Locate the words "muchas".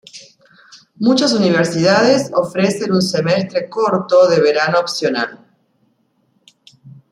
0.95-1.31